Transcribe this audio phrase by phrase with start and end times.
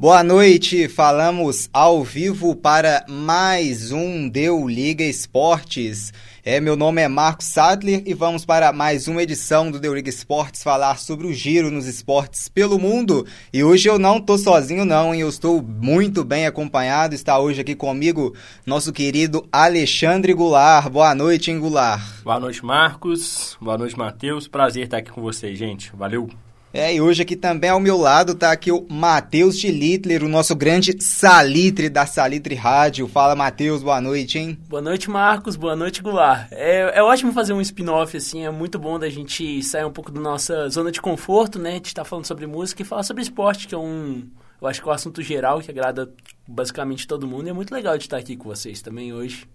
[0.00, 6.12] Boa noite, falamos ao vivo para mais um Deu Liga Esportes.
[6.44, 10.08] É, meu nome é Marcos Sadler e vamos para mais uma edição do Deu Liga
[10.08, 13.26] Esportes falar sobre o giro nos esportes pelo mundo.
[13.52, 15.22] E hoje eu não tô sozinho não, hein?
[15.22, 17.12] Eu estou muito bem acompanhado.
[17.12, 20.88] Está hoje aqui comigo nosso querido Alexandre Goulart.
[20.90, 22.22] Boa noite, hein, Goulart?
[22.22, 23.58] Boa noite, Marcos.
[23.60, 24.46] Boa noite, Matheus.
[24.46, 25.90] Prazer estar aqui com vocês, gente.
[25.92, 26.28] Valeu.
[26.72, 30.54] É, e hoje aqui também ao meu lado tá aqui o Matheus Schlittler, o nosso
[30.54, 33.08] grande salitre da Salitre Rádio.
[33.08, 34.58] Fala, Matheus, boa noite, hein?
[34.68, 35.56] Boa noite, Marcos.
[35.56, 36.48] Boa noite, Goulart.
[36.50, 40.12] É, é ótimo fazer um spin-off, assim, é muito bom da gente sair um pouco
[40.12, 41.80] da nossa zona de conforto, né?
[41.80, 44.28] De estar tá falando sobre música e falar sobre esporte, que é um...
[44.60, 46.10] Eu acho que é um assunto geral que agrada
[46.46, 49.46] basicamente todo mundo e é muito legal de estar aqui com vocês também hoje.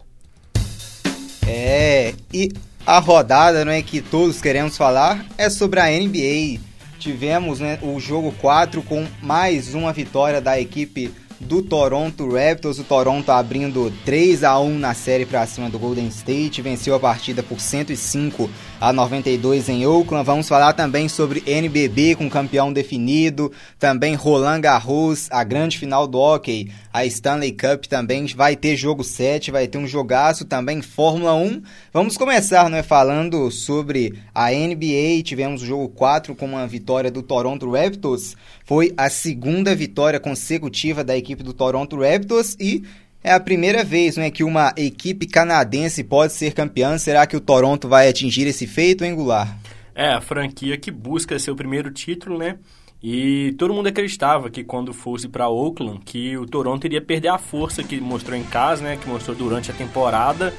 [1.46, 2.52] É, e
[2.88, 6.73] a rodada, não é, que todos queremos falar é sobre a NBA
[7.04, 12.80] tivemos né, o jogo 4 com mais uma vitória da equipe do Toronto Raptors.
[12.80, 17.00] O Toronto abrindo 3 a 1 na série para cima do Golden State, venceu a
[17.00, 20.26] partida por 105 a 92 em Oakland.
[20.26, 26.18] Vamos falar também sobre NBB com campeão definido, também Roland Garros, a grande final do
[26.18, 31.34] hockey, a Stanley Cup também vai ter jogo 7, vai ter um jogaço também Fórmula
[31.34, 31.64] 1.
[31.92, 35.24] Vamos começar, né, falando sobre a NBA.
[35.24, 38.38] Tivemos o jogo 4 com uma vitória do Toronto Raptors.
[38.64, 42.84] Foi a segunda vitória consecutiva da equipe do Toronto Raptors e
[43.24, 46.96] é a primeira vez né, que uma equipe canadense pode ser campeã.
[47.00, 49.50] Será que o Toronto vai atingir esse feito, hein, Goulart?
[49.96, 52.58] É, a franquia que busca seu primeiro título, né?
[53.04, 57.38] E todo mundo acreditava que quando fosse para Oakland, que o Toronto iria perder a
[57.38, 58.96] força que mostrou em casa, né?
[58.96, 60.54] Que mostrou durante a temporada,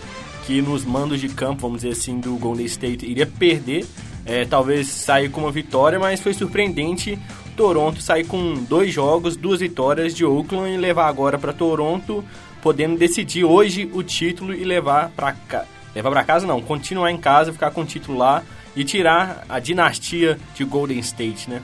[0.47, 3.87] que nos mandos de campo, vamos dizer assim, do Golden State iria perder.
[4.27, 7.19] É, talvez sair com uma vitória, mas foi surpreendente
[7.57, 12.25] Toronto sair com dois jogos, duas vitórias de Oakland e levar agora para Toronto
[12.61, 15.67] podendo decidir hoje o título e levar para cá.
[15.95, 18.43] Levar para casa não, continuar em casa, ficar com o título lá
[18.75, 21.63] e tirar a dinastia de Golden State, né?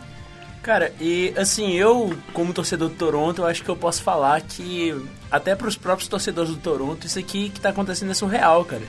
[0.63, 4.95] Cara, e assim, eu, como torcedor do Toronto, eu acho que eu posso falar que,
[5.31, 8.83] até para os próprios torcedores do Toronto, isso aqui que tá acontecendo é surreal, cara.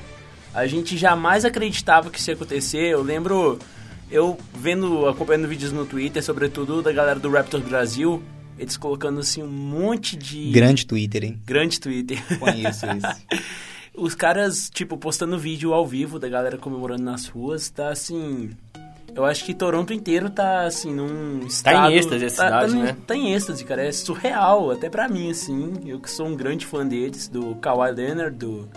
[0.54, 2.90] A gente jamais acreditava que isso ia acontecer.
[2.90, 3.58] Eu lembro,
[4.10, 8.22] eu vendo, acompanhando vídeos no Twitter, sobretudo da galera do Raptors Brasil,
[8.60, 10.52] eles colocando assim um monte de.
[10.52, 11.42] Grande Twitter, hein?
[11.46, 12.22] Grande Twitter.
[12.38, 13.42] Conheço isso.
[13.96, 18.52] Os caras, tipo, postando vídeo ao vivo da galera comemorando nas ruas, tá assim.
[19.14, 21.76] Eu acho que Toronto inteiro tá, assim, num estado...
[21.76, 22.98] Tá em êxtase a cidade, tá, tá, né?
[23.08, 23.86] Tá em êxtase, cara.
[23.86, 25.74] É surreal, até pra mim, assim.
[25.86, 28.70] Eu que sou um grande fã deles, do Kawhi Leonard, do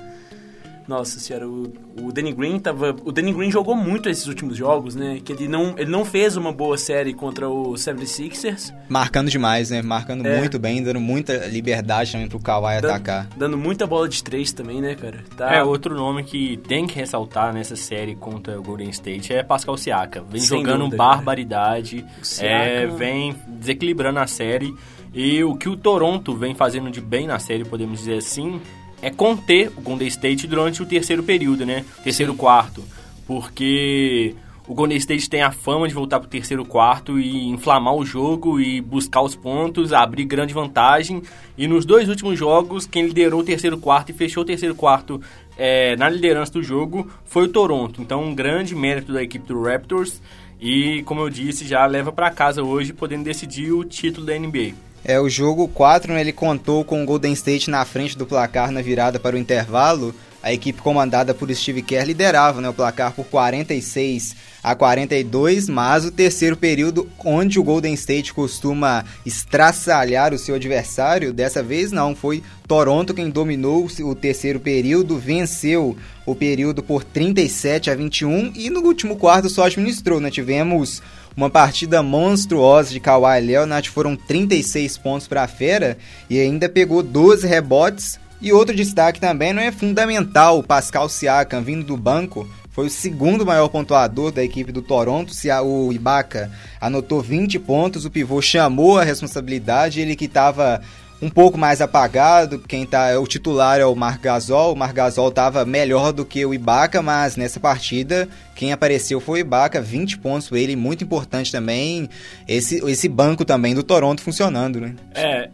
[0.86, 2.94] nossa senhora, o, o Danny Green tava.
[3.04, 5.20] O Danny Green jogou muito esses últimos jogos, né?
[5.24, 8.74] Que ele não, ele não fez uma boa série contra o 76ers.
[8.88, 9.80] Marcando demais, né?
[9.80, 10.38] Marcando é.
[10.38, 13.28] muito bem, dando muita liberdade também pro Kawhi atacar.
[13.36, 15.24] Dando muita bola de três também, né, cara?
[15.36, 15.54] Tá...
[15.54, 19.76] É, outro nome que tem que ressaltar nessa série contra o Golden State é Pascal
[19.76, 20.22] Siaka.
[20.22, 22.04] Vem Sem jogando dúvida, barbaridade,
[22.40, 24.74] é, vem desequilibrando a série.
[25.14, 28.60] E o que o Toronto vem fazendo de bem na série, podemos dizer assim,
[29.04, 31.84] é conter o Golden State durante o terceiro período, né?
[32.03, 32.38] Terceiro Sim.
[32.38, 32.82] quarto.
[33.26, 34.34] Porque
[34.66, 38.59] o Golden State tem a fama de voltar pro terceiro quarto e inflamar o jogo
[38.59, 41.22] e buscar os pontos, abrir grande vantagem.
[41.56, 45.20] E nos dois últimos jogos, quem liderou o terceiro quarto e fechou o terceiro quarto
[45.59, 48.00] é, na liderança do jogo foi o Toronto.
[48.00, 50.22] Então, um grande mérito da equipe do Raptors.
[50.59, 54.72] E, como eu disse, já leva para casa hoje, podendo decidir o título da NBA.
[55.04, 58.70] É, o jogo 4, né, ele contou com o Golden State na frente do placar
[58.70, 60.15] na virada para o intervalo.
[60.42, 66.06] A equipe comandada por Steve Kerr liderava né, o placar por 46 a 42, mas
[66.06, 72.14] o terceiro período, onde o Golden State costuma estraçalhar o seu adversário, dessa vez não,
[72.14, 78.70] foi Toronto quem dominou o terceiro período, venceu o período por 37 a 21 e
[78.70, 80.31] no último quarto só administrou, né?
[80.31, 81.02] Tivemos
[81.36, 85.98] uma partida monstruosa de Kawhi Leonard, foram 36 pontos para a fera
[86.28, 88.19] e ainda pegou 12 rebotes.
[88.40, 92.90] E outro destaque também não é fundamental, o Pascal Siakam vindo do banco, foi o
[92.90, 95.32] segundo maior pontuador da equipe do Toronto.
[95.64, 96.50] O Ibaka
[96.81, 100.82] anotou 20 pontos, o pivô chamou a responsabilidade, ele que estava
[101.25, 102.59] um pouco mais apagado.
[102.59, 104.75] Quem tá o titular é o Marc Gasol.
[104.75, 109.38] O Marc Gasol estava melhor do que o Ibaka, mas nessa partida quem apareceu foi
[109.38, 112.11] o Ibaka, 20 pontos para ele, muito importante também.
[112.47, 114.94] Esse esse banco também do Toronto funcionando, né?
[115.15, 115.49] É.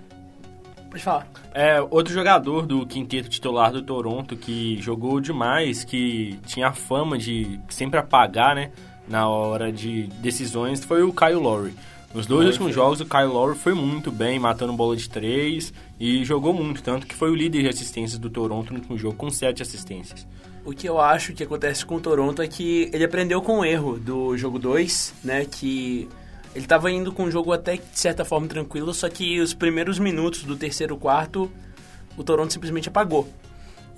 [0.91, 1.29] Pode falar.
[1.55, 7.61] É, outro jogador do quinteto titular do Toronto que jogou demais, que tinha fama de
[7.69, 8.73] sempre apagar, né,
[9.07, 11.75] na hora de decisões, foi o Kyle Lowry.
[12.12, 16.25] Nos dois últimos jogos, o Kyle Lowry foi muito bem, matando bola de três e
[16.25, 19.31] jogou muito, tanto que foi o líder de assistências do Toronto no último jogo, com
[19.31, 20.27] sete assistências.
[20.65, 23.65] O que eu acho que acontece com o Toronto é que ele aprendeu com o
[23.65, 25.45] erro do jogo 2, né?
[25.45, 26.09] Que
[26.53, 30.01] ele estava indo com o jogo até de certa forma tranquilo, só que os primeiros
[30.01, 31.51] minutos do terceiro quarto
[32.17, 33.29] o Toronto simplesmente apagou.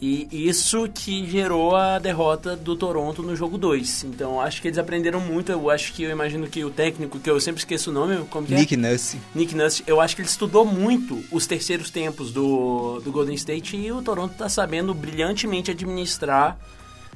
[0.04, 4.02] E isso que gerou a derrota do Toronto no jogo 2.
[4.02, 5.52] Então acho que eles aprenderam muito.
[5.52, 8.44] Eu acho que eu imagino que o técnico, que eu sempre esqueço o nome, como
[8.44, 8.58] que é?
[8.58, 9.16] Nick Nurse.
[9.32, 13.76] Nick Nurse, eu acho que ele estudou muito os terceiros tempos do, do Golden State
[13.76, 16.58] e o Toronto está sabendo brilhantemente administrar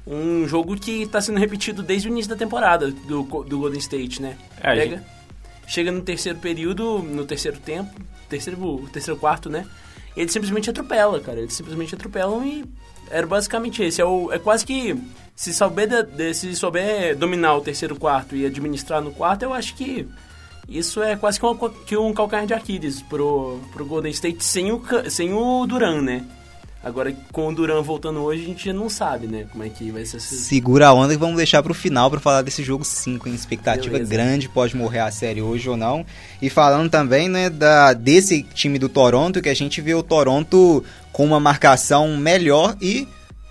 [0.07, 4.23] um jogo que está sendo repetido desde o início da temporada do, do Golden State,
[4.23, 4.39] né?
[4.61, 5.07] É, Pega, gente...
[5.67, 9.67] Chega no terceiro período, no terceiro tempo, terceiro, terceiro quarto, né?
[10.17, 11.41] Eles simplesmente atropelam, cara.
[11.41, 12.65] Eles simplesmente atropelam e
[13.11, 14.01] era basicamente esse.
[14.01, 14.97] É, o, é quase que
[15.35, 19.53] se souber, de, de, se souber dominar o terceiro quarto e administrar no quarto, eu
[19.53, 20.09] acho que
[20.69, 24.73] isso é quase que um, que um calcanhar de Aquiles pro, pro Golden State sem
[24.73, 26.25] o, sem o Duran, né?
[26.87, 29.45] Agora, com o Duran voltando hoje, a gente não sabe, né?
[29.51, 30.21] Como é que vai ser.
[30.21, 33.95] Segura a onda e vamos deixar pro final para falar desse jogo 5, em expectativa
[33.95, 34.09] Beleza.
[34.09, 36.07] grande, pode morrer a série hoje ou não.
[36.41, 40.85] E falando também, né, da, desse time do Toronto, que a gente vê o Toronto
[41.11, 43.09] com uma marcação melhor e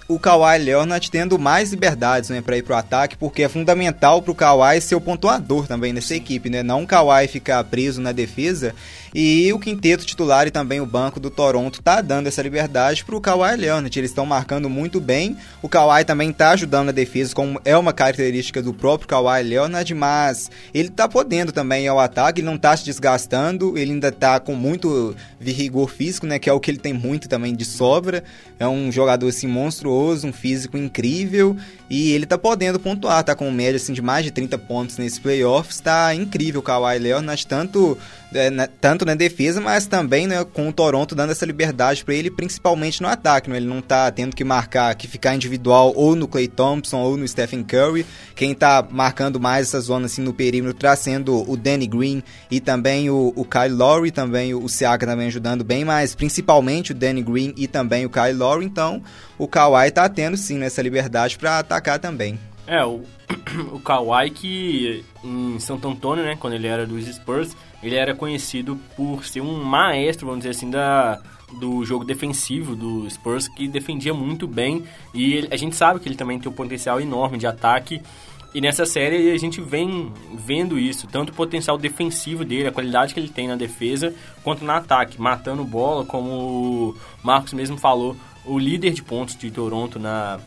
[0.07, 4.35] o Kawhi Leonard tendo mais liberdades né, para ir pro ataque, porque é fundamental pro
[4.35, 6.61] Kawhi ser o pontuador também nessa equipe, né?
[6.61, 8.75] Não o Kawhi ficar preso na defesa
[9.17, 13.21] e o quinteto titular e também o banco do Toronto tá dando essa liberdade pro
[13.21, 13.97] Kawhi Leonard.
[13.97, 15.37] Eles estão marcando muito bem.
[15.61, 19.93] O Kawhi também tá ajudando na defesa, como é uma característica do próprio Kawhi Leonard,
[19.93, 24.37] mas ele tá podendo também ao ataque, ele não tá se desgastando, ele ainda tá
[24.37, 28.21] com muito vigor físico, né, que é o que ele tem muito também de sobra.
[28.59, 31.55] É um jogador assim monstruoso, um físico incrível
[31.89, 35.19] e ele tá podendo pontuar, tá com média assim de mais de 30 pontos nesses
[35.19, 37.97] playoffs, tá incrível o Kawhi Leonard, tanto
[38.35, 42.13] é, na, tanto na defesa, mas também né, com o Toronto dando essa liberdade para
[42.13, 43.49] ele, principalmente no ataque.
[43.49, 43.57] Né?
[43.57, 47.27] Ele não tá tendo que marcar, que ficar individual ou no Clay Thompson ou no
[47.27, 48.05] Stephen Curry.
[48.35, 52.59] Quem tá marcando mais essa zona assim no perímetro tá sendo o Danny Green e
[52.59, 56.95] também o, o Kyle Lowry, também o, o Siaka também ajudando bem, mas principalmente o
[56.95, 58.65] Danny Green e também o Kyle Lowry.
[58.65, 59.01] Então
[59.37, 62.39] o Kawhi tá tendo sim essa liberdade para atacar também.
[62.67, 63.03] É, o,
[63.71, 68.79] o Kawhi que em Santo Antônio, né, quando ele era dos Spurs, ele era conhecido
[68.95, 71.21] por ser um maestro, vamos dizer assim, da,
[71.59, 74.83] do jogo defensivo do Spurs, que defendia muito bem.
[75.13, 78.01] E a gente sabe que ele também tem um potencial enorme de ataque.
[78.53, 83.13] E nessa série a gente vem vendo isso, tanto o potencial defensivo dele, a qualidade
[83.13, 88.15] que ele tem na defesa, quanto no ataque, matando bola, como o Marcos mesmo falou,
[88.45, 90.39] o líder de pontos de Toronto na,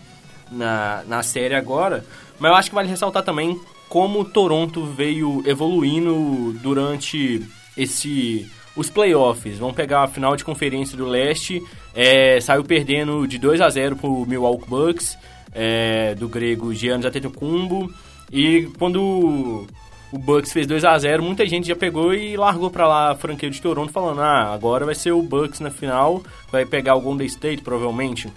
[0.50, 2.05] na, na série agora.
[2.39, 7.43] Mas eu acho que vale ressaltar também como Toronto veio evoluindo durante
[7.77, 9.59] esse os playoffs.
[9.59, 11.61] Vamos pegar a final de conferência do leste,
[11.95, 15.19] é, saiu perdendo de 2 a 0 pro Milwaukee Bucks,
[15.53, 17.93] é, do grego Giannis Antetokounmpo,
[18.33, 19.67] e quando
[20.13, 23.15] o Bucks fez 2 a 0 muita gente já pegou e largou para lá a
[23.15, 27.01] franquia de Toronto, falando, ah, agora vai ser o Bucks na final, vai pegar o
[27.01, 28.33] Golden State, provavelmente.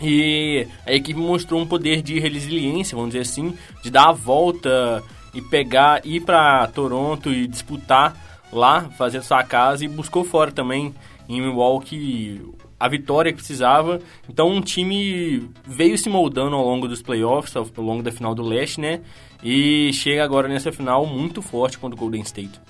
[0.00, 5.02] E a equipe mostrou um poder de resiliência, vamos dizer assim, de dar a volta
[5.32, 8.16] e pegar, ir para Toronto e disputar
[8.52, 10.94] lá, fazer sua casa e buscou fora também
[11.28, 12.42] em Milwaukee
[12.78, 14.00] a vitória que precisava.
[14.28, 18.42] Então um time veio se moldando ao longo dos playoffs, ao longo da final do
[18.42, 19.00] leste, né?
[19.42, 22.60] E chega agora nessa final muito forte contra o Golden State.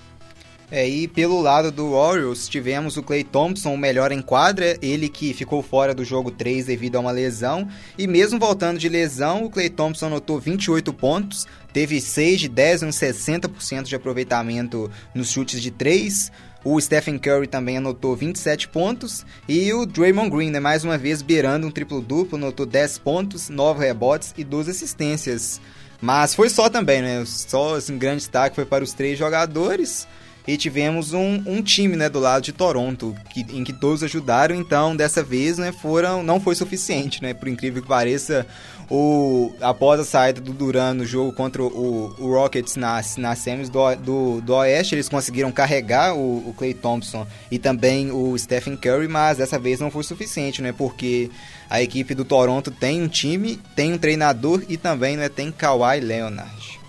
[0.68, 5.08] É, e pelo lado do Orioles, tivemos o Clay Thompson, o melhor em quadra, ele
[5.08, 7.68] que ficou fora do jogo 3 devido a uma lesão.
[7.96, 12.82] E mesmo voltando de lesão, o Clay Thompson anotou 28 pontos, teve 6 de 10,
[12.82, 16.32] uns 60% de aproveitamento nos chutes de 3.
[16.68, 19.24] O Stephen Curry também anotou 27 pontos.
[19.48, 23.86] E o Draymond Green, né, mais uma vez, beirando um triplo-duplo, anotou 10 pontos, 9
[23.86, 25.60] rebotes e 12 assistências.
[26.02, 27.22] Mas foi só também, né?
[27.24, 30.08] Só assim, grande destaque foi para os três jogadores
[30.44, 34.54] e tivemos um, um time né, do lado de Toronto, que, em que todos ajudaram,
[34.54, 37.32] então dessa vez né, foram, não foi suficiente, né?
[37.32, 38.44] Por incrível que pareça,
[38.88, 43.68] o, após a saída do Duran no jogo contra o, o Rockets nas, nas semis
[43.68, 48.76] do, do, do, Oeste, eles conseguiram carregar o, o Clay Thompson e também o Stephen
[48.76, 50.72] Curry, mas dessa vez não foi suficiente, né?
[50.72, 51.30] Porque
[51.68, 56.00] a equipe do Toronto tem um time, tem um treinador e também né, tem Kawhi
[56.00, 56.80] Leonard.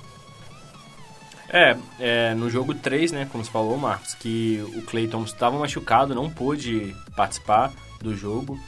[1.50, 6.14] É, é, no jogo 3, né, como você falou, Marcos, que o Clayton estava machucado,
[6.14, 8.60] não pôde participar do jogo.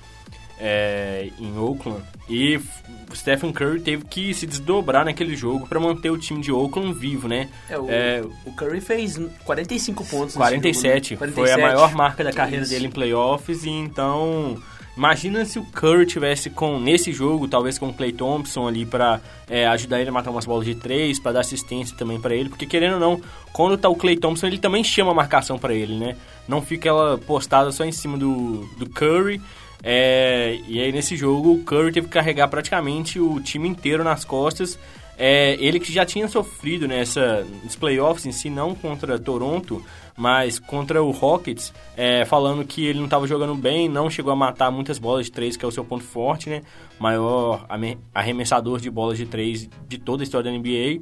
[0.60, 2.04] É, em Oakland.
[2.30, 6.52] E o Stephen Curry teve que se desdobrar naquele jogo para manter o time de
[6.52, 7.50] Oakland vivo, né?
[7.70, 10.36] É, o, é, o Curry fez 45 pontos.
[10.36, 11.34] 47, jogo, 47.
[11.34, 12.74] Foi a maior marca da carreira Isso.
[12.74, 14.62] dele em playoffs e então
[15.00, 19.22] Imagina se o Curry tivesse com nesse jogo, talvez com o Clay Thompson ali para
[19.48, 22.50] é, ajudar ele a matar umas bolas de três, para dar assistência também para ele,
[22.50, 23.22] porque querendo ou não,
[23.54, 26.18] quando tá o Clay Thompson, ele também chama a marcação para ele, né?
[26.50, 29.42] Não fica ela postada só em cima do, do Curry.
[29.84, 34.26] É, e aí nesse jogo o Curry teve que carregar praticamente o time inteiro nas
[34.26, 34.78] costas.
[35.22, 39.84] É, ele que já tinha sofrido nessa nos playoffs em si, não contra Toronto,
[40.16, 44.36] mas contra o Rockets, é, falando que ele não estava jogando bem, não chegou a
[44.36, 46.62] matar muitas bolas de três, que é o seu ponto forte, né?
[46.98, 47.66] Maior
[48.14, 51.02] arremessador de bolas de três de toda a história da NBA.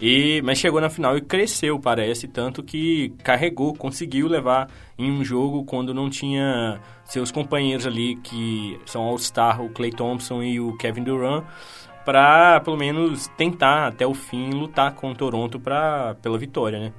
[0.00, 5.22] E, mas chegou na final e cresceu, parece, tanto que carregou, conseguiu levar em um
[5.22, 10.74] jogo quando não tinha seus companheiros ali, que são All-Star, o Clay Thompson e o
[10.78, 11.44] Kevin Durant,
[12.02, 16.92] para pelo menos tentar até o fim lutar com o Toronto pra, pela vitória, né?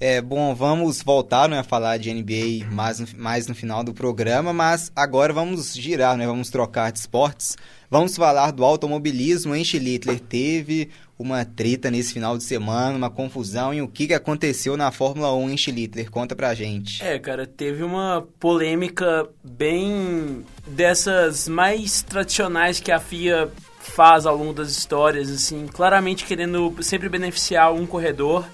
[0.00, 3.92] É, bom, vamos voltar né, a falar de NBA mais no, mais no final do
[3.92, 7.56] programa, mas agora vamos girar, né, vamos trocar de esportes.
[7.90, 9.54] Vamos falar do automobilismo.
[9.54, 13.72] Enche Littler teve uma treta nesse final de semana, uma confusão.
[13.72, 16.10] E o que, aconteceu na Fórmula 1 Enche Littler?
[16.10, 17.02] Conta pra gente.
[17.02, 24.52] É, cara, teve uma polêmica bem dessas mais tradicionais que a FIA faz ao longo
[24.52, 28.44] das histórias, assim, claramente querendo sempre beneficiar um corredor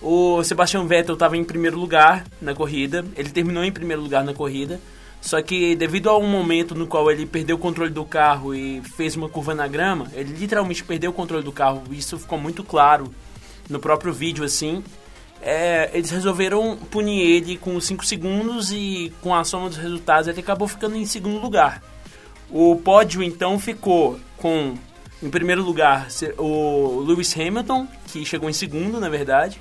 [0.00, 4.34] o Sebastian Vettel estava em primeiro lugar na corrida, ele terminou em primeiro lugar na
[4.34, 4.80] corrida,
[5.26, 8.80] só que devido a um momento no qual ele perdeu o controle do carro e
[8.80, 12.62] fez uma curva na grama, ele literalmente perdeu o controle do carro, isso ficou muito
[12.62, 13.12] claro
[13.68, 14.84] no próprio vídeo assim.
[15.42, 20.38] É, eles resolveram punir ele com 5 segundos e com a soma dos resultados ele
[20.38, 21.82] acabou ficando em segundo lugar.
[22.48, 24.76] O pódio então ficou com,
[25.20, 26.06] em primeiro lugar,
[26.38, 29.60] o Lewis Hamilton, que chegou em segundo na verdade,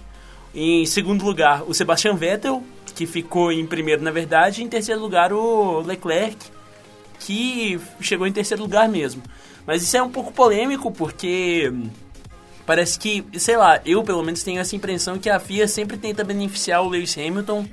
[0.53, 2.63] em segundo lugar, o Sebastian Vettel,
[2.95, 4.63] que ficou em primeiro, na verdade.
[4.63, 6.37] Em terceiro lugar, o Leclerc,
[7.19, 9.21] que chegou em terceiro lugar mesmo.
[9.67, 11.71] Mas isso é um pouco polêmico, porque
[12.65, 16.23] parece que, sei lá, eu pelo menos tenho essa impressão que a FIA sempre tenta
[16.23, 17.65] beneficiar o Lewis Hamilton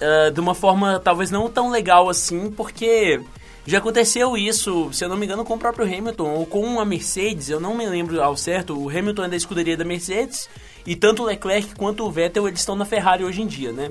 [0.00, 3.20] uh, de uma forma talvez não tão legal assim, porque
[3.66, 6.84] já aconteceu isso, se eu não me engano, com o próprio Hamilton ou com a
[6.84, 8.78] Mercedes, eu não me lembro ao certo.
[8.78, 10.48] O Hamilton é da escuderia da Mercedes
[10.86, 13.90] e tanto o Leclerc quanto o Vettel eles estão na Ferrari hoje em dia, né?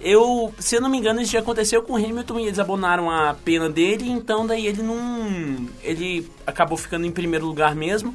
[0.00, 3.10] Eu, se eu não me engano, isso já aconteceu com o Hamilton e eles abonaram
[3.10, 5.68] a pena dele, então daí ele não.
[5.82, 8.14] Ele acabou ficando em primeiro lugar mesmo.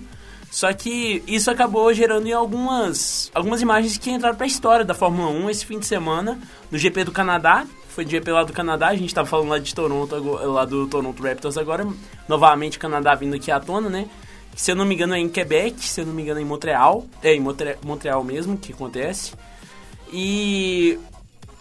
[0.49, 5.29] Só que isso acabou gerando algumas, algumas imagens que entraram para a história da Fórmula
[5.29, 8.89] 1 esse fim de semana, no GP do Canadá, foi de GP lá do Canadá,
[8.89, 11.87] a gente estava falando lá de Toronto, lá do Toronto Raptors agora,
[12.27, 14.07] novamente Canadá vindo aqui à tona, né?
[14.55, 16.45] Se eu não me engano é em Quebec, se eu não me engano é em
[16.45, 19.33] Montreal, é em Montreal mesmo que acontece.
[20.11, 20.99] E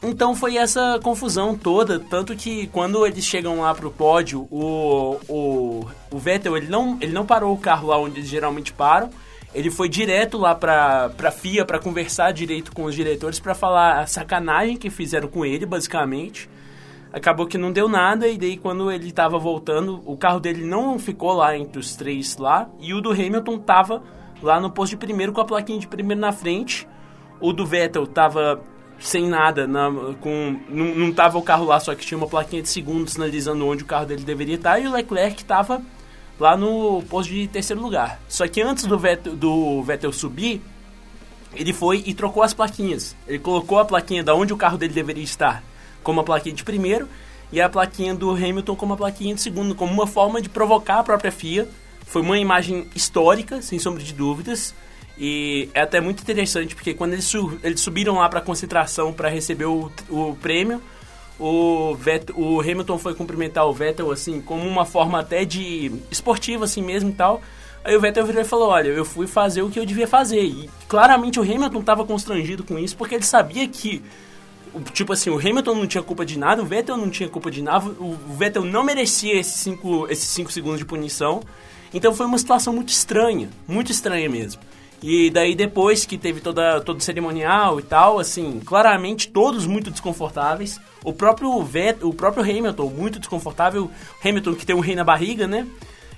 [0.03, 5.87] então foi essa confusão toda, tanto que quando eles chegam lá pro pódio, o, o,
[6.11, 9.11] o Vettel ele não, ele não parou o carro lá onde eles geralmente param,
[9.55, 14.01] ele foi direto lá pra, pra FIA para conversar direito com os diretores para falar
[14.01, 16.49] a sacanagem que fizeram com ele, basicamente.
[17.13, 20.99] Acabou que não deu nada e daí quando ele estava voltando, o carro dele não
[20.99, 24.03] ficou lá entre os três lá e o do Hamilton tava
[24.43, 26.89] lá no posto de primeiro com a plaquinha de primeiro na frente.
[27.39, 28.63] O do Vettel tava
[29.03, 29.91] sem nada, na,
[30.21, 33.67] com, não, não tava o carro lá, só que tinha uma plaquinha de segundo sinalizando
[33.67, 35.83] onde o carro dele deveria estar e o Leclerc tava
[36.39, 38.21] lá no posto de terceiro lugar.
[38.29, 40.63] Só que antes do Vettel, do Vettel subir,
[41.55, 43.17] ele foi e trocou as plaquinhas.
[43.27, 45.63] Ele colocou a plaquinha da onde o carro dele deveria estar
[46.03, 47.09] como a plaquinha de primeiro
[47.53, 51.01] e a plaquinha do Hamilton como a plaquinha de segundo, como uma forma de provocar
[51.01, 51.69] a própria FIA.
[52.07, 54.75] Foi uma imagem histórica, sem sombra de dúvidas.
[55.25, 59.29] E é até muito interessante porque quando eles, eles subiram lá para a concentração para
[59.29, 60.83] receber o, o prêmio,
[61.39, 61.97] o,
[62.35, 67.11] o Hamilton foi cumprimentar o Vettel, assim, como uma forma até de esportiva, assim mesmo
[67.11, 67.41] e tal.
[67.85, 70.43] Aí o Vettel virou e falou, olha, eu fui fazer o que eu devia fazer.
[70.43, 74.03] E claramente o Hamilton estava constrangido com isso, porque ele sabia que,
[74.93, 77.63] tipo assim, o Hamilton não tinha culpa de nada, o Vettel não tinha culpa de
[77.63, 81.45] nada, o Vettel não merecia esses 5 cinco, esses cinco segundos de punição.
[81.95, 84.61] Então foi uma situação muito estranha, muito estranha mesmo.
[85.03, 89.91] E daí depois que teve toda, todo o cerimonial e tal, assim, claramente todos muito
[89.91, 90.81] desconfortáveis.
[91.03, 93.91] O próprio Vet, o próprio Hamilton muito desconfortável.
[94.25, 95.67] Hamilton que tem um rei na barriga, né?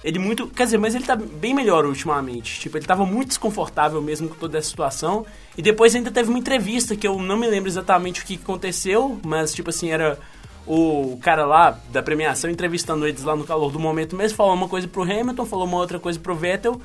[0.05, 2.61] Ele muito, quer dizer, mas ele tá bem melhor ultimamente.
[2.61, 5.25] Tipo, ele tava muito desconfortável mesmo com toda essa situação.
[5.57, 9.19] E depois ainda teve uma entrevista que eu não me lembro exatamente o que aconteceu,
[9.25, 10.19] mas tipo assim, era
[10.67, 14.69] o cara lá da premiação entrevistando eles lá no calor do momento mesmo, falou uma
[14.69, 16.79] coisa pro Hamilton, falou uma outra coisa pro Vettel.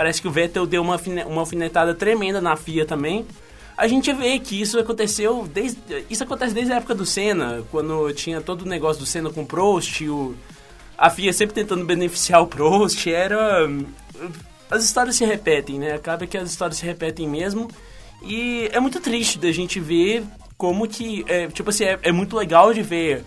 [0.00, 3.26] Parece que o Vettel deu uma, uma alfinetada tremenda na FIA também.
[3.76, 5.78] A gente vê que isso aconteceu desde.
[6.08, 9.42] Isso acontece desde a época do Senna, quando tinha todo o negócio do Senna com
[9.42, 10.34] o Prost, o,
[10.96, 13.68] a FIA sempre tentando beneficiar o Prost, era.
[14.70, 15.92] As histórias se repetem, né?
[15.92, 17.68] Acaba que as histórias se repetem mesmo.
[18.22, 20.24] E é muito triste da gente ver
[20.56, 21.26] como que.
[21.28, 23.22] É, tipo assim, é, é muito legal de ver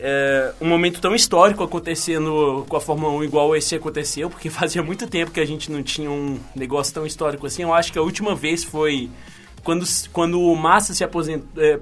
[0.00, 4.82] é, um momento tão histórico acontecendo com a Fórmula 1 igual esse aconteceu, porque fazia
[4.82, 7.62] muito tempo que a gente não tinha um negócio tão histórico assim.
[7.62, 9.10] Eu acho que a última vez foi
[9.64, 11.62] quando, quando o Massa se aposentou.
[11.62, 11.80] É,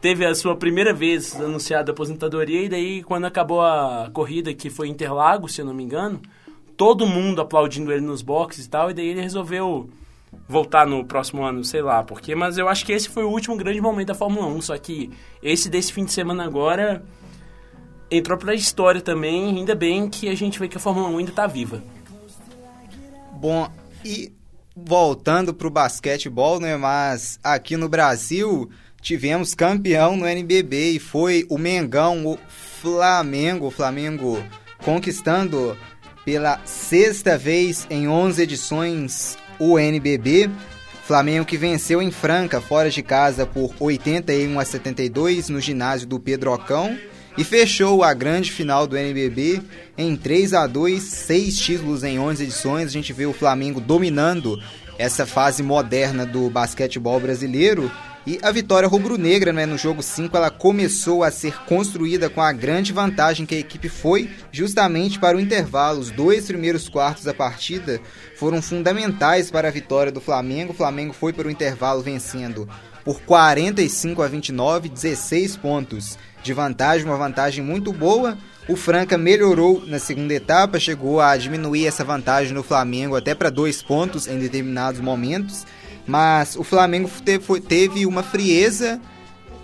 [0.00, 4.70] teve a sua primeira vez anunciada a aposentadoria, e daí quando acabou a corrida, que
[4.70, 6.22] foi Interlagos, se eu não me engano,
[6.76, 9.90] todo mundo aplaudindo ele nos boxes e tal, e daí ele resolveu
[10.48, 13.56] voltar no próximo ano, sei lá porque, mas eu acho que esse foi o último
[13.56, 15.10] grande momento da Fórmula 1, só que
[15.42, 17.02] esse desse fim de semana agora
[18.10, 21.32] entrou pra história também, ainda bem que a gente vê que a Fórmula 1 ainda
[21.32, 21.82] tá viva.
[23.32, 23.70] Bom,
[24.04, 24.32] e
[24.74, 28.68] voltando pro basquetebol, né, mas aqui no Brasil
[29.00, 32.38] tivemos campeão no NBB e foi o Mengão, o
[32.80, 34.42] Flamengo, o Flamengo
[34.84, 35.76] conquistando
[36.24, 40.50] pela sexta vez em 11 edições o NBB.
[41.04, 46.20] Flamengo que venceu em Franca, fora de casa, por 81 a 72 no ginásio do
[46.20, 46.98] Pedrocão
[47.38, 49.62] e fechou a grande final do NBB
[49.96, 52.88] em 3 a 2, seis títulos em 11 edições.
[52.88, 54.60] A gente vê o Flamengo dominando
[54.98, 57.88] essa fase moderna do basquetebol brasileiro
[58.26, 62.52] e a vitória rubro-negra né, no jogo 5 ela começou a ser construída com a
[62.52, 66.00] grande vantagem que a equipe foi justamente para o intervalo.
[66.00, 68.00] Os dois primeiros quartos da partida
[68.34, 70.72] foram fundamentais para a vitória do Flamengo.
[70.72, 72.68] O Flamengo foi para o intervalo vencendo
[73.04, 76.18] por 45 a 29, 16 pontos
[76.48, 78.36] de vantagem, uma vantagem muito boa.
[78.66, 83.50] O Franca melhorou na segunda etapa, chegou a diminuir essa vantagem no Flamengo até para
[83.50, 85.66] dois pontos em determinados momentos.
[86.06, 87.10] Mas o Flamengo
[87.68, 88.98] teve, uma frieza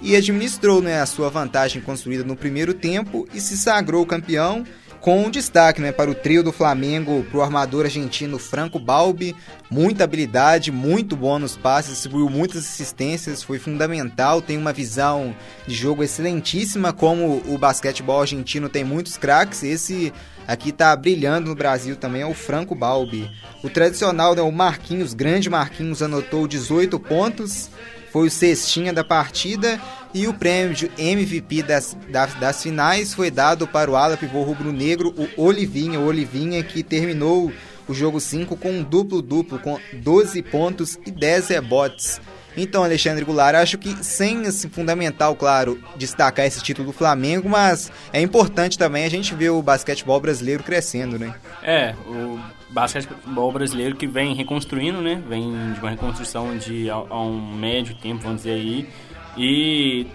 [0.02, 4.62] e administrou né, a sua vantagem construída no primeiro tempo e se sagrou campeão
[5.04, 9.36] com destaque né, para o trio do Flamengo, para o armador argentino Franco Balbi,
[9.70, 15.36] muita habilidade, muito bom nos passes, distribuiu muitas assistências, foi fundamental, tem uma visão
[15.66, 20.10] de jogo excelentíssima, como o basquetebol argentino tem muitos craques, esse
[20.48, 23.30] aqui está brilhando no Brasil também é o Franco Balbi.
[23.62, 27.68] O tradicional, né, o Marquinhos, grande Marquinhos, anotou 18 pontos,
[28.14, 29.80] foi o cestinha da partida
[30.14, 34.44] e o prêmio de MVP das, das, das finais foi dado para o ala pivô
[34.44, 35.98] rubro-negro, o Olivinha.
[35.98, 37.52] O Olivinha que terminou
[37.88, 42.20] o jogo 5 com um duplo-duplo, com 12 pontos e 10 rebotes.
[42.56, 47.90] Então, Alexandre Goulart, acho que sem assim, fundamental, claro, destacar esse título do Flamengo, mas
[48.12, 51.34] é importante também a gente ver o basquetebol brasileiro crescendo, né?
[51.64, 52.38] É, o
[52.74, 55.22] basquetebol brasileiro que vem reconstruindo, né?
[55.28, 58.88] Vem de uma reconstrução de a um médio tempo, vamos dizer aí.
[59.36, 60.06] E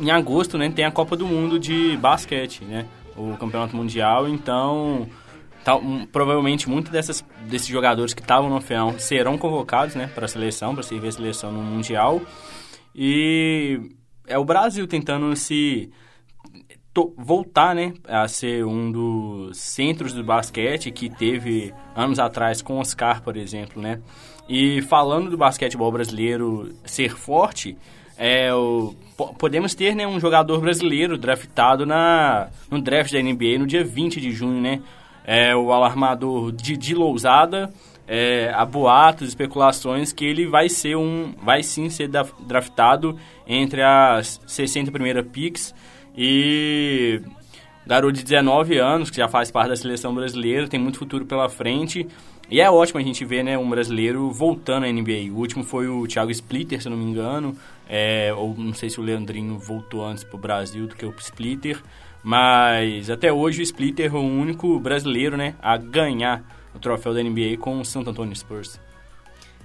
[0.00, 2.86] em agosto, né, tem a Copa do Mundo de basquete, né?
[3.14, 5.06] O Campeonato Mundial, então
[5.62, 10.24] tá, um, provavelmente muitos dessas, desses jogadores que estavam no final serão convocados, né, para
[10.24, 12.20] a seleção, para servir a seleção no Mundial.
[12.94, 13.78] E
[14.26, 15.90] é o Brasil tentando se
[17.16, 23.22] voltar, né, a ser um dos centros do basquete que teve anos atrás com Oscar,
[23.22, 24.00] por exemplo, né?
[24.48, 27.76] E falando do basquetebol brasileiro ser forte,
[28.16, 28.94] é, o,
[29.38, 34.20] podemos ter né, um jogador brasileiro draftado na, no draft da NBA no dia 20
[34.20, 34.80] de junho, né?
[35.24, 37.72] É, o alarmador Didi Lousada,
[38.06, 42.08] é, há boatos, especulações que ele vai ser um, vai sim ser
[42.40, 45.74] draftado entre as 60 primeiras picks
[46.16, 47.20] e
[47.86, 51.48] garoto de 19 anos, que já faz parte da seleção brasileira, tem muito futuro pela
[51.48, 52.06] frente.
[52.48, 55.32] E é ótimo a gente ver né, um brasileiro voltando à NBA.
[55.32, 57.56] O último foi o Thiago Splitter, se não me engano.
[57.88, 61.14] É, ou não sei se o Leandrinho voltou antes para o Brasil do que o
[61.18, 61.82] Splitter.
[62.22, 67.22] Mas até hoje o Splitter é o único brasileiro né, a ganhar o troféu da
[67.22, 68.80] NBA com o Santo Antonio Spurs.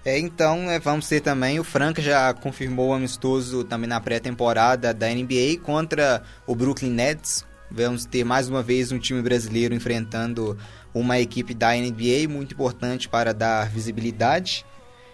[0.04, 4.94] É, então, né, vamos ter também, o Franca já confirmou o amistoso também na pré-temporada
[4.94, 7.46] da NBA contra o Brooklyn Nets.
[7.70, 10.58] Vamos ter mais uma vez um time brasileiro enfrentando
[10.94, 14.66] uma equipe da NBA, muito importante para dar visibilidade.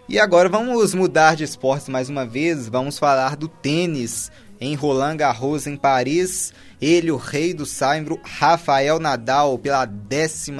[0.07, 5.17] E agora vamos mudar de esportes mais uma vez, vamos falar do tênis em Roland
[5.17, 6.53] Garros em Paris.
[6.81, 10.51] Ele, o rei do saibro, Rafael Nadal, pela 12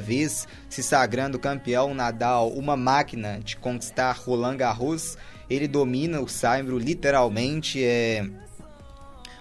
[0.00, 1.94] vez, se sagrando campeão.
[1.94, 5.16] Nadal, uma máquina de conquistar Roland Garros.
[5.50, 7.82] Ele domina o saibro literalmente.
[7.82, 8.24] É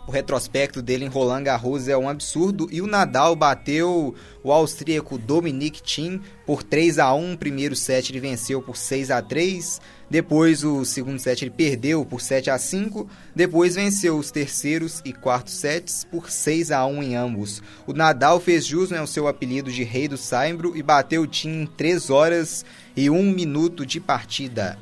[0.07, 2.69] o retrospecto dele em Roland Garros é um absurdo.
[2.71, 8.21] E o Nadal bateu o austríaco Dominic Thiem por 3 a 1 Primeiro set ele
[8.21, 13.09] venceu por 6 a 3 Depois o segundo set ele perdeu por 7 a 5
[13.35, 17.61] Depois venceu os terceiros e quartos sets por 6 a 1 em ambos.
[17.85, 21.63] O Nadal fez jus ao seu apelido de Rei do Saimbro e bateu o Thiem
[21.63, 22.65] em 3 horas
[22.95, 24.77] e 1 minuto de partida.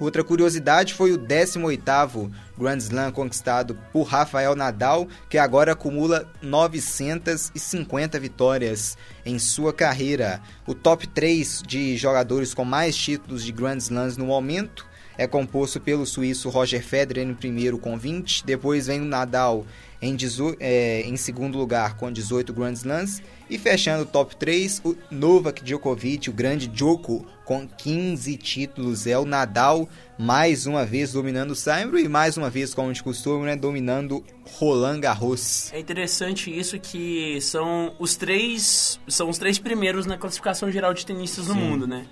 [0.00, 8.18] Outra curiosidade foi o 18º Grand Slam conquistado por Rafael Nadal, que agora acumula 950
[8.18, 10.40] vitórias em sua carreira.
[10.66, 14.88] O top 3 de jogadores com mais títulos de Grand Slams no momento
[15.20, 19.66] é composto pelo suíço Roger Federer em primeiro com 20, depois vem o Nadal
[20.00, 20.16] em,
[20.58, 25.62] é, em segundo lugar com 18 Grand Slams e fechando o top 3, o Novak
[25.62, 29.06] Djokovic, o grande Djoko, com 15 títulos.
[29.06, 29.86] É o Nadal
[30.18, 34.24] mais uma vez dominando o Saibro e mais uma vez, como de costume, né, dominando
[34.54, 35.70] Roland Garros.
[35.70, 41.04] É interessante isso que são os três são os três primeiros na classificação geral de
[41.04, 42.06] tenistas no mundo, né?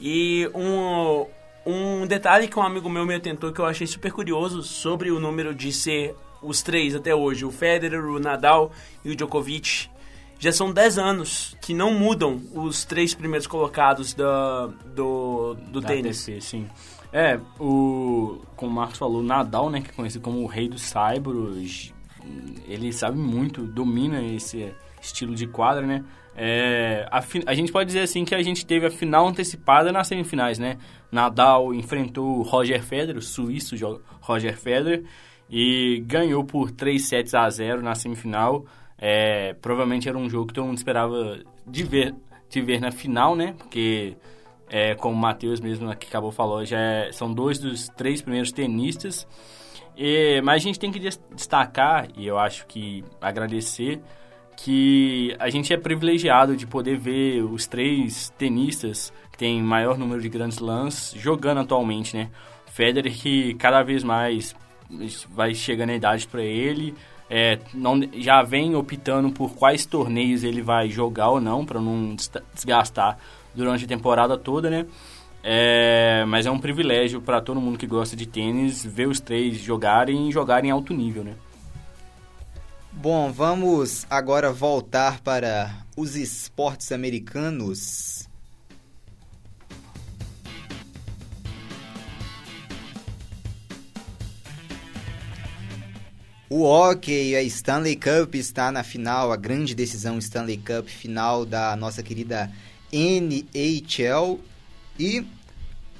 [0.00, 1.26] E um,
[1.66, 5.20] um detalhe que um amigo meu me atentou que eu achei super curioso sobre o
[5.20, 8.72] número de ser os três até hoje, o Federer, o Nadal
[9.04, 9.88] e o Djokovic
[10.38, 15.86] já são 10 anos que não mudam os três primeiros colocados da, do, do da
[15.86, 16.28] tênis.
[16.28, 16.68] ATP, sim.
[17.12, 20.68] É, o, como o Marcos falou, o Nadal, né, que é conhecido como o rei
[20.68, 21.92] dos saibros,
[22.66, 26.04] ele sabe muito, domina esse estilo de quadra, né?
[26.34, 30.08] É, a, a, gente pode dizer assim que a gente teve a final antecipada nas
[30.08, 30.78] semifinais, né?
[31.10, 33.76] Nadal enfrentou o Roger Federer, o suíço
[34.20, 35.04] Roger Federer,
[35.50, 38.64] e ganhou por 3 sets a 0 na semifinal.
[38.96, 42.14] É, provavelmente era um jogo que todo mundo esperava de ver,
[42.48, 43.54] de ver na final, né?
[43.58, 44.16] Porque,
[44.70, 48.52] é, como o Matheus mesmo que acabou falou, já é, são dois dos três primeiros
[48.52, 49.26] tenistas.
[49.94, 54.00] E, mas a gente tem que destacar, e eu acho que agradecer,
[54.56, 60.20] que a gente é privilegiado de poder ver os três tenistas que têm maior número
[60.20, 62.28] de grandes lãs jogando atualmente, né?
[62.66, 64.54] Federer que cada vez mais
[65.30, 66.94] vai chegando a idade para ele,
[67.30, 72.14] é, não, já vem optando por quais torneios ele vai jogar ou não, para não
[72.54, 73.18] desgastar
[73.54, 74.86] durante a temporada toda, né?
[75.42, 79.56] É, mas é um privilégio para todo mundo que gosta de tênis ver os três
[79.58, 81.34] jogarem e jogarem em alto nível, né?
[82.94, 88.28] Bom, vamos agora voltar para os esportes americanos.
[96.48, 101.74] O hockey, a Stanley Cup está na final, a grande decisão Stanley Cup final da
[101.74, 102.52] nossa querida
[102.92, 104.38] NHL.
[104.98, 105.24] E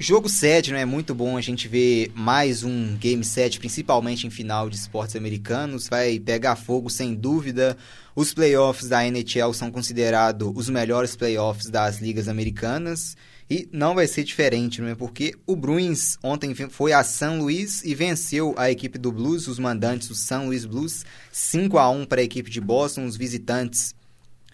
[0.03, 4.31] jogo 7, não é muito bom a gente ver mais um game 7, principalmente em
[4.31, 5.89] final de esportes americanos.
[5.89, 7.77] Vai pegar fogo sem dúvida.
[8.15, 13.17] Os playoffs da NHL são considerados os melhores playoffs das ligas americanas.
[13.49, 14.97] E não vai ser diferente, não é?
[14.97, 19.61] Porque o Bruins ontem foi a São Luís e venceu a equipe do Blues, os
[19.61, 23.95] mandantes do São Luís Blues, 5 a 1 para a equipe de Boston, os visitantes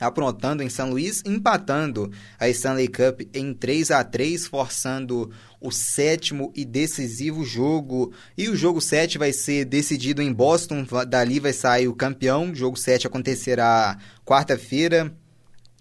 [0.01, 5.31] aprontando em São Luís, empatando a Stanley Cup em 3 a 3 forçando
[5.61, 8.13] o sétimo e decisivo jogo.
[8.37, 12.51] E o jogo 7 vai ser decidido em Boston, dali vai sair o campeão.
[12.51, 15.13] O jogo 7 acontecerá quarta-feira,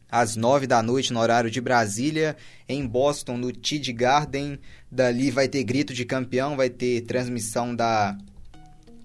[0.09, 2.35] às nove da noite no horário de Brasília,
[2.67, 4.59] em Boston, no TD Garden.
[4.91, 8.17] Dali vai ter grito de campeão, vai ter transmissão da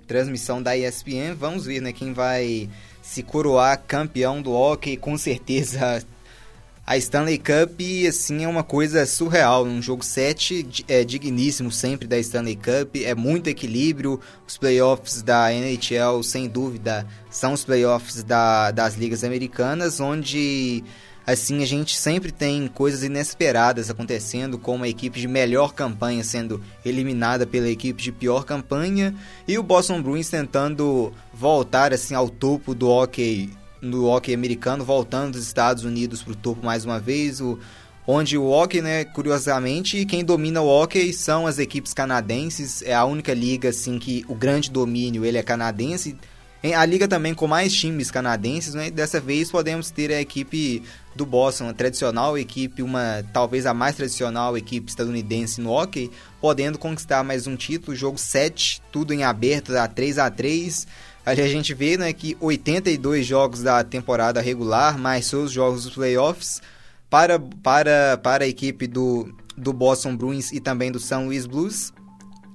[0.07, 1.35] transmissão da ESPN.
[1.37, 2.69] Vamos ver, né, quem vai
[3.13, 6.03] se coroar campeão do hockey, com certeza
[6.87, 9.65] a Stanley Cup, assim, é uma coisa surreal.
[9.65, 14.19] Um jogo 7 é digníssimo sempre da Stanley Cup, é muito equilíbrio.
[14.49, 20.83] Os playoffs da NHL, sem dúvida, são os playoffs da, das ligas americanas, onde
[21.27, 26.63] assim a gente sempre tem coisas inesperadas acontecendo, como a equipe de melhor campanha sendo
[26.85, 29.15] eliminada pela equipe de pior campanha
[29.47, 33.51] e o Boston Bruins tentando voltar assim ao topo do hockey
[33.83, 37.59] no hockey americano, voltando dos Estados Unidos para o topo mais uma vez, o,
[38.07, 43.05] onde o hockey, né, curiosamente, quem domina o hockey são as equipes canadenses, é a
[43.05, 46.17] única liga assim que o grande domínio ele é canadense.
[46.77, 48.91] A liga também com mais times canadenses, né?
[48.91, 50.83] Dessa vez podemos ter a equipe
[51.15, 56.79] do Boston, a tradicional equipe, uma talvez a mais tradicional equipe estadunidense no hockey, podendo
[56.79, 60.87] conquistar mais um título, jogo 7, tudo em aberto, a 3 a 3
[61.25, 65.95] Ali a gente vê né, que 82 jogos da temporada regular, mais seus jogos dos
[65.95, 66.61] playoffs,
[67.09, 71.93] para, para, para a equipe do, do Boston Bruins e também do São Louis Blues.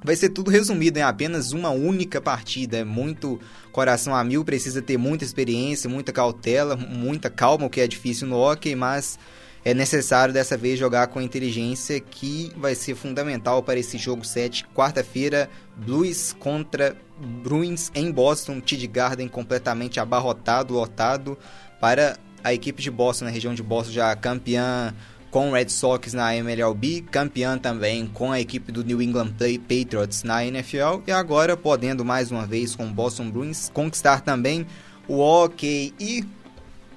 [0.03, 2.77] Vai ser tudo resumido em apenas uma única partida.
[2.77, 3.39] É muito
[3.71, 8.27] coração a mil, precisa ter muita experiência, muita cautela, muita calma, o que é difícil
[8.27, 9.19] no hockey, mas
[9.65, 14.65] é necessário dessa vez jogar com inteligência, que vai ser fundamental para esse jogo 7,
[14.73, 21.37] quarta-feira, Blues contra Bruins em Boston, Tid Garden completamente abarrotado, lotado,
[21.81, 24.95] para a equipe de Boston, na região de Boston, já campeã
[25.29, 29.33] com o Red Sox na MLB, campeã também com a equipe do New England
[29.67, 34.65] Patriots na NFL e agora podendo mais uma vez com o Boston Bruins conquistar também
[35.07, 36.23] o hockey e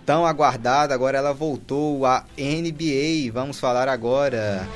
[0.06, 3.32] tão aguardada, agora ela voltou à NBA.
[3.32, 4.66] Vamos falar agora.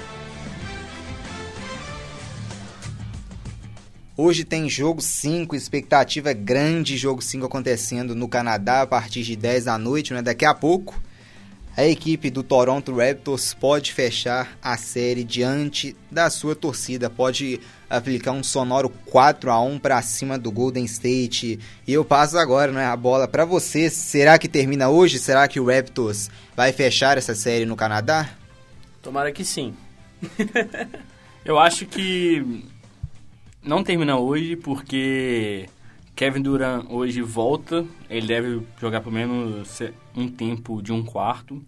[4.17, 9.65] Hoje tem jogo 5, expectativa grande, jogo 5 acontecendo no Canadá a partir de 10
[9.65, 10.23] da noite, né?
[10.23, 11.03] Daqui a pouco
[11.77, 17.61] a equipe do Toronto Raptors pode fechar a série diante da sua torcida, pode
[17.91, 21.59] aplicar um sonoro 4 a 1 para cima do Golden State.
[21.87, 23.91] E eu passo agora, né, a bola para você.
[23.91, 25.19] Será que termina hoje?
[25.19, 28.31] Será que o Raptors vai fechar essa série no Canadá?
[29.03, 29.75] Tomara que sim.
[31.45, 32.65] eu acho que
[33.63, 35.69] não termina hoje porque
[36.15, 39.83] Kevin Durant hoje volta, ele deve jogar pelo menos
[40.17, 41.61] um tempo de um quarto,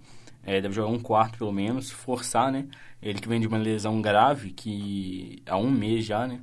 [0.44, 2.66] é, deve jogar um quarto pelo menos, forçar, né?
[3.02, 6.38] Ele que vem de uma lesão grave, que há um mês já, né?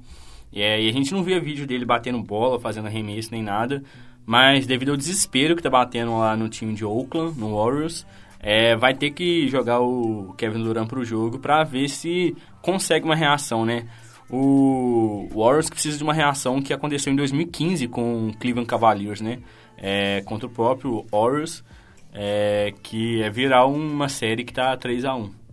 [0.54, 3.82] É, e a gente não via vídeo dele batendo bola, fazendo arremesso nem nada,
[4.26, 8.06] mas devido ao desespero que tá batendo lá no time de Oakland, no Warriors,
[8.40, 13.16] é, vai ter que jogar o Kevin Durant pro jogo para ver se consegue uma
[13.16, 13.88] reação, né?
[14.36, 19.40] O Warriors precisa de uma reação que aconteceu em 2015 com o Cleveland Cavaliers, né?
[19.78, 21.64] É, contra o próprio Warriors,
[22.12, 25.44] é, que é virar uma série que está 3 a 1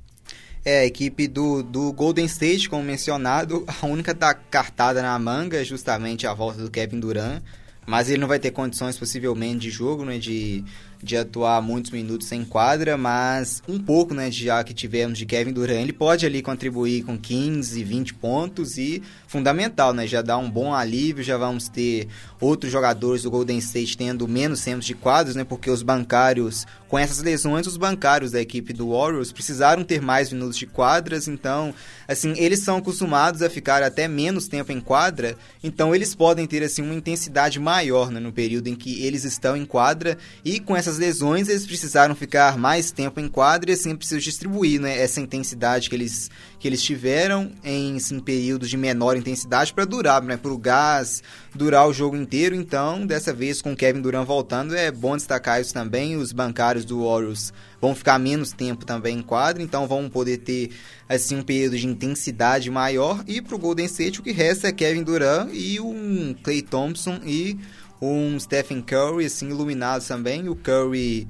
[0.64, 5.60] é, a equipe do, do Golden State, como mencionado, a única da cartada na manga
[5.60, 7.42] é justamente a volta do Kevin Durant,
[7.86, 10.62] mas ele não vai ter condições possivelmente de jogo, né, de
[11.02, 15.52] de atuar muitos minutos em quadra, mas um pouco, né, já que tivemos de Kevin
[15.52, 20.50] Durant, ele pode ali contribuir com 15, 20 pontos e fundamental, né, já dá um
[20.50, 22.08] bom alívio, já vamos ter
[22.40, 26.98] outros jogadores do Golden State tendo menos tempos de quadros, né, porque os bancários, com
[26.98, 31.74] essas lesões, os bancários da equipe do Warriors precisaram ter mais minutos de quadras, então,
[32.06, 36.62] assim, eles são acostumados a ficar até menos tempo em quadra, então eles podem ter,
[36.62, 40.76] assim, uma intensidade maior, né, no período em que eles estão em quadra e com
[40.76, 44.98] essa essas lesões, eles precisaram ficar mais tempo em quadra e assim precisam distribuir né,
[44.98, 50.22] essa intensidade que eles, que eles tiveram em assim, períodos de menor intensidade para durar,
[50.22, 51.22] né, para o gás
[51.54, 52.54] durar o jogo inteiro.
[52.54, 56.16] Então, dessa vez, com o Kevin Durant voltando, é bom destacar isso também.
[56.16, 60.70] Os bancários do Warriors vão ficar menos tempo também em quadra, então vão poder ter
[61.08, 63.22] assim um período de intensidade maior.
[63.26, 67.20] E para o Golden State, o que resta é Kevin Durant e um Clay Thompson
[67.24, 67.58] e
[68.00, 70.48] um Stephen Curry, assim, iluminado também.
[70.48, 71.28] O Curry,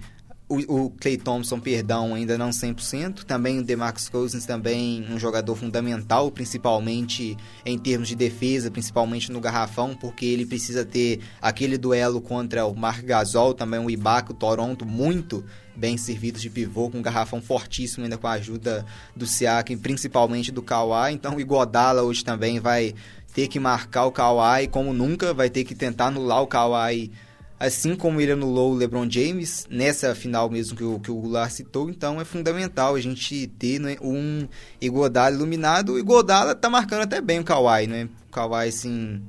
[0.48, 3.24] o, o Clay Thompson, perdão, ainda não 100%.
[3.24, 9.40] Também o DeMarcus Cousins, também um jogador fundamental, principalmente em termos de defesa, principalmente no
[9.40, 14.34] garrafão, porque ele precisa ter aquele duelo contra o Mark Gasol, também o Ibaka, o
[14.34, 15.44] Toronto, muito
[15.76, 18.84] bem servidos de pivô, com um garrafão fortíssimo ainda com a ajuda
[19.16, 21.14] do Siakam, principalmente do Kawhi.
[21.14, 22.94] Então o Igodala hoje também vai
[23.40, 27.10] ter que marcar o Kawhi como nunca, vai ter que tentar anular o Kawhi,
[27.58, 31.50] assim como ele anulou o LeBron James, nessa final mesmo que o, que o Goulart
[31.50, 31.88] citou.
[31.88, 34.46] Então é fundamental a gente ter né, um
[34.78, 35.94] Iguodala iluminado.
[35.94, 38.10] O Iguodala tá marcando até bem o Kawhi, né?
[38.28, 39.22] O Kawhi, assim,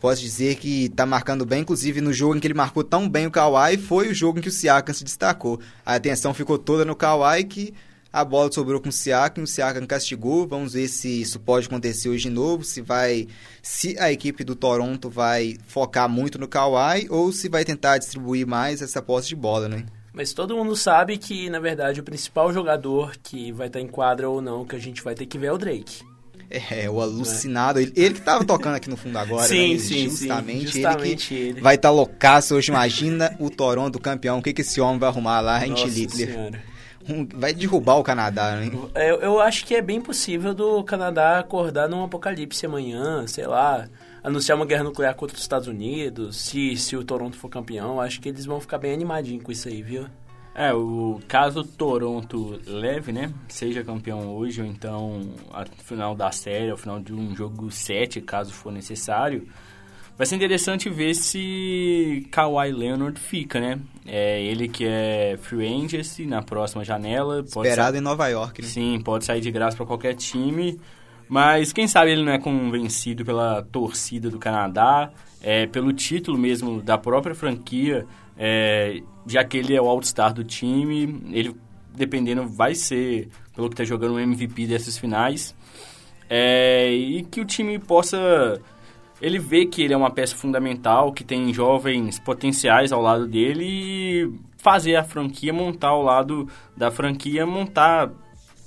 [0.00, 3.26] posso dizer que tá marcando bem, inclusive no jogo em que ele marcou tão bem
[3.26, 5.60] o Kawhi, foi o jogo em que o Siakam se destacou.
[5.84, 7.74] A atenção ficou toda no Kawhi que
[8.12, 10.46] a bola sobrou com o Siakam, o Siakam castigou.
[10.46, 13.26] Vamos ver se isso pode acontecer hoje de novo, se vai
[13.62, 18.46] se a equipe do Toronto vai focar muito no Kawhi ou se vai tentar distribuir
[18.46, 19.86] mais essa posse de bola, né?
[20.12, 24.28] Mas todo mundo sabe que, na verdade, o principal jogador que vai estar em quadra
[24.28, 26.04] ou não, que a gente vai ter que ver é o Drake.
[26.50, 27.80] É, o alucinado.
[27.80, 29.78] Ele, ele que tava tocando aqui no fundo agora, sim, né?
[29.78, 31.60] Sim, justamente, sim, justamente ele que ele.
[31.62, 32.70] vai estar tá loucaço hoje.
[32.70, 34.38] Imagina o Toronto campeão.
[34.38, 36.60] O que, que esse homem vai arrumar lá em Littler?
[37.34, 38.70] Vai derrubar o Canadá, né?
[38.94, 43.88] Eu, eu acho que é bem possível do Canadá acordar num apocalipse amanhã, sei lá,
[44.22, 48.00] anunciar uma guerra nuclear contra os Estados Unidos, se, se o Toronto for campeão.
[48.00, 50.06] Acho que eles vão ficar bem animadinhos com isso aí, viu?
[50.54, 53.32] É, o caso Toronto leve, né?
[53.48, 58.20] Seja campeão hoje ou então ao final da série, ao final de um jogo 7,
[58.20, 59.48] caso for necessário
[60.22, 63.80] Vai ser interessante ver se Kawhi Leonard fica, né?
[64.06, 67.40] É ele que é free agency na próxima janela.
[67.44, 68.68] Esperado em Nova York, né?
[68.68, 70.78] Sim, pode sair de graça para qualquer time.
[71.28, 75.10] Mas quem sabe ele não é convencido pela torcida do Canadá,
[75.42, 78.06] é, pelo título mesmo da própria franquia,
[78.38, 81.56] é, já que ele é o All-Star do time, ele,
[81.96, 85.52] dependendo, vai ser, pelo que está jogando, o MVP dessas finais.
[86.30, 88.62] É, e que o time possa
[89.22, 93.64] ele vê que ele é uma peça fundamental, que tem jovens potenciais ao lado dele
[93.64, 98.10] e fazer a franquia, montar ao lado da franquia, montar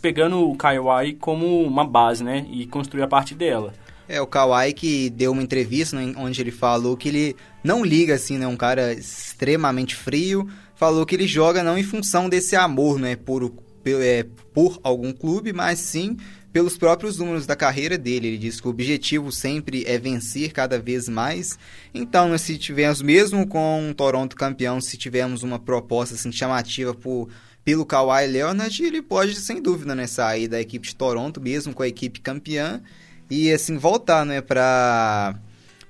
[0.01, 2.47] pegando o Kawhi como uma base, né?
[2.49, 3.73] E construir a parte dela.
[4.07, 8.37] É, o Kawhi que deu uma entrevista onde ele falou que ele não liga, assim,
[8.37, 8.47] né?
[8.47, 10.47] Um cara extremamente frio.
[10.75, 13.17] Falou que ele joga não em função desse amor, né?
[13.17, 13.51] Por,
[13.85, 16.15] é, por algum clube, mas sim
[16.55, 18.29] pelos próprios números da carreira dele.
[18.29, 21.59] Ele diz que o objetivo sempre é vencer cada vez mais.
[21.93, 27.27] Então, se tivermos, mesmo com um Toronto campeão, se tivermos uma proposta assim, chamativa por,
[27.65, 31.83] pelo Kawhi Leonard, ele pode, sem dúvida, né, sair da equipe de Toronto, mesmo com
[31.83, 32.81] a equipe campeã,
[33.29, 35.35] e assim voltar né, para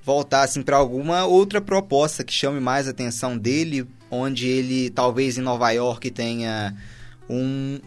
[0.03, 5.37] voltar assim para alguma outra proposta que chame mais a atenção dele, onde ele talvez
[5.37, 6.75] em Nova York tenha
[7.29, 7.79] um,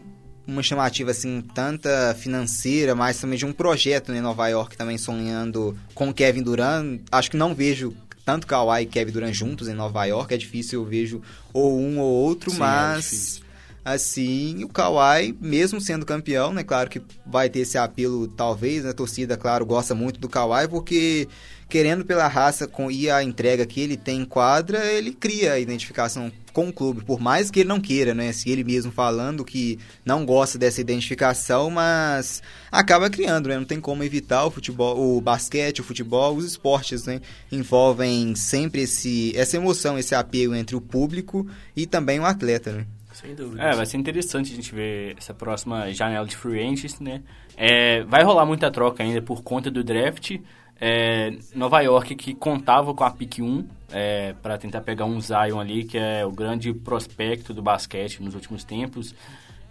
[0.49, 4.97] uma chamativa assim, tanta financeira, mas também de um projeto né, em Nova York também
[4.97, 7.01] sonhando com Kevin Durant.
[7.13, 10.81] Acho que não vejo tanto Kawhi e Kevin Durant juntos em Nova York, é difícil,
[10.81, 13.48] eu vejo ou um ou outro, Sim, é mas é
[13.95, 18.91] assim, o Kawhi, mesmo sendo campeão, né, claro que vai ter esse apelo talvez, né,
[18.91, 21.29] a torcida, claro, gosta muito do Kawhi porque
[21.69, 25.59] querendo pela raça com, e a entrega que ele tem em quadra, ele cria a
[25.59, 28.33] identificação com o clube, por mais que ele não queira, né?
[28.33, 33.57] Se ele mesmo falando que não gosta dessa identificação, mas acaba criando, né?
[33.59, 37.21] Não tem como evitar o futebol, o basquete, o futebol, os esportes, né?
[37.53, 41.47] Envolvem sempre esse, essa emoção, esse apego entre o público
[41.77, 42.87] e também o atleta, né?
[43.21, 43.63] Sem dúvida.
[43.63, 47.21] É, vai ser interessante a gente ver essa próxima janela de free agents, né?
[47.57, 50.37] É, vai rolar muita troca ainda por conta do draft,
[50.81, 55.59] é, Nova York que contava com a pick 1 é, para tentar pegar um Zion
[55.59, 59.13] ali, que é o grande prospecto do basquete nos últimos tempos.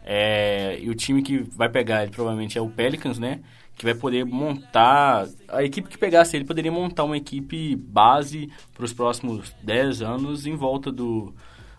[0.04, 3.40] É, e o time que vai pegar ele provavelmente é o Pelicans, né?
[3.78, 5.26] Que vai poder montar.
[5.48, 10.46] A equipe que pegasse ele poderia montar uma equipe base para os próximos 10 anos
[10.46, 11.34] em volta do,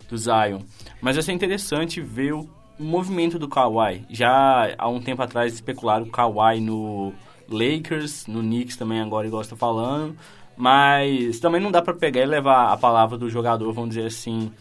[0.09, 0.59] do Zion.
[1.01, 4.05] Mas vai ser interessante ver o movimento do Kawhi.
[4.09, 7.13] Já há um tempo atrás especularam o Kawhi no
[7.47, 10.15] Lakers, no Knicks também agora, igual você tá falando.
[10.57, 14.51] Mas também não dá para pegar e levar a palavra do jogador, vamos dizer assim,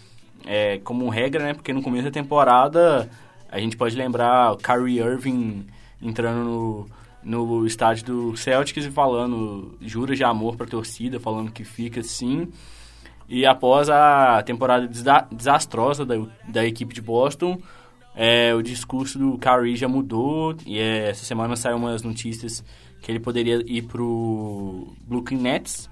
[0.46, 1.54] é, como regra, né?
[1.54, 3.10] Porque no começo da temporada
[3.50, 5.66] a gente pode lembrar o Kyrie Irving
[6.00, 11.50] entrando no, no estádio do Celtics e falando juras de amor para a torcida, falando
[11.50, 12.48] que fica assim.
[13.28, 14.88] E após a temporada
[15.30, 16.14] desastrosa da,
[16.48, 17.60] da equipe de Boston,
[18.14, 22.64] é, o discurso do Kyrie já mudou e é, essa semana saiu umas notícias
[23.00, 25.88] que ele poderia ir pro Brooklyn Nets,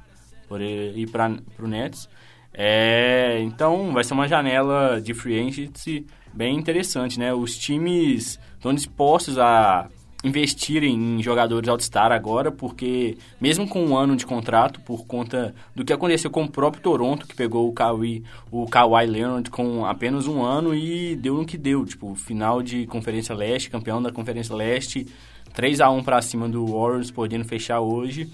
[0.48, 2.08] poderia ir para pro Nets.
[2.52, 7.34] É, então vai ser uma janela de free agency bem interessante, né?
[7.34, 9.88] Os times estão dispostos a
[10.26, 15.84] investirem em jogadores All-Star agora, porque mesmo com um ano de contrato, por conta do
[15.84, 20.26] que aconteceu com o próprio Toronto, que pegou o Kawhi, o Kawhi Leonard com apenas
[20.26, 24.54] um ano e deu no que deu, tipo, final de Conferência Leste, campeão da Conferência
[24.54, 25.06] Leste,
[25.54, 28.28] 3 a 1 para cima do Warriors, podendo fechar hoje.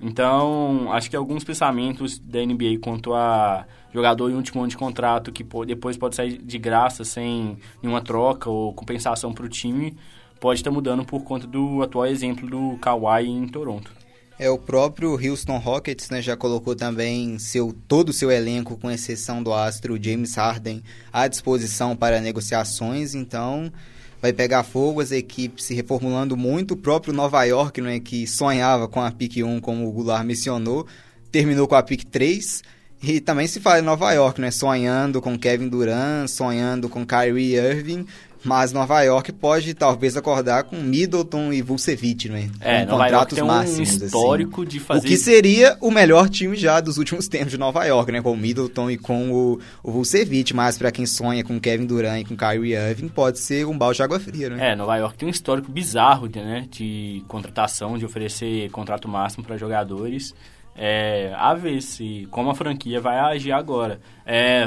[0.00, 5.30] Então, acho que alguns pensamentos da NBA quanto a jogador em último ano de contrato
[5.30, 9.96] que depois pode sair de graça sem nenhuma troca ou compensação para o time,
[10.40, 13.92] pode estar mudando por conta do atual exemplo do Kawhi em Toronto.
[14.38, 18.90] É, o próprio Houston Rockets né, já colocou também seu, todo o seu elenco, com
[18.90, 23.70] exceção do astro James Harden, à disposição para negociações, então
[24.18, 28.88] vai pegar fogo, as equipes se reformulando muito, o próprio Nova York, né, que sonhava
[28.88, 30.86] com a pick 1, como o Goulart mencionou,
[31.30, 32.62] terminou com a pick 3,
[33.02, 37.56] e também se fala em Nova York, né, sonhando com Kevin Durant, sonhando com Kyrie
[37.56, 38.06] Irving,
[38.44, 42.50] mas Nova York pode talvez acordar com Middleton e Vucevic, né?
[42.60, 44.04] É, com Nova contratos York tem máximos, um assim.
[44.06, 44.70] histórico assim.
[44.70, 45.06] de fazer...
[45.06, 48.22] O que seria o melhor time já dos últimos tempos de Nova York, né?
[48.22, 52.20] Com o Middleton e com o, o Vucevic, mas para quem sonha com Kevin Durant
[52.20, 54.72] e com Kyrie Irving, pode ser um balde de água fria, né?
[54.72, 56.66] É, Nova York tem um histórico bizarro, né?
[56.70, 60.34] De contratação, de oferecer contrato máximo para jogadores.
[60.76, 64.00] É, a ver se como a franquia vai agir agora.
[64.24, 64.64] É,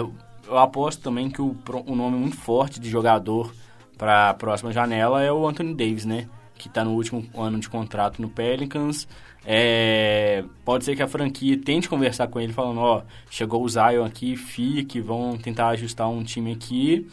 [0.48, 1.56] eu aposto também que o,
[1.88, 3.54] o nome muito forte de jogador
[4.04, 6.28] para a próxima janela é o Anthony Davis, né?
[6.56, 9.08] Que está no último ano de contrato no Pelicans.
[9.46, 14.04] É, pode ser que a franquia tente conversar com ele, falando: Ó, chegou o Zion
[14.04, 17.08] aqui, fique, vão tentar ajustar um time aqui.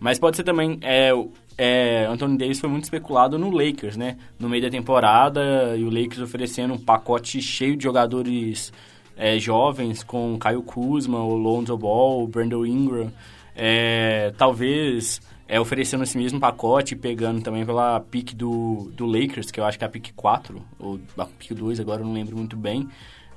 [0.00, 1.12] Mas pode ser também é,
[1.56, 4.16] é, Anthony Davis foi muito especulado no Lakers, né?
[4.40, 8.72] No meio da temporada, e o Lakers oferecendo um pacote cheio de jogadores
[9.16, 13.12] é, jovens, com Caio Kuzma, o Lonzo Ball, o Brandon Ingram.
[13.54, 19.58] É, talvez é, oferecendo esse mesmo pacote, pegando também pela pick do, do Lakers, que
[19.58, 22.36] eu acho que é a pick 4, ou a pick 2, agora eu não lembro
[22.36, 22.88] muito bem